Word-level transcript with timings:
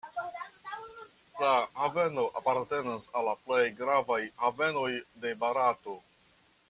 La 1.41 1.51
haveno 1.81 2.23
apartenas 2.41 3.05
al 3.21 3.29
la 3.29 3.35
plej 3.45 3.61
gravaj 3.83 4.21
havenoj 4.47 4.91
de 5.27 5.37
Barato. 5.45 5.97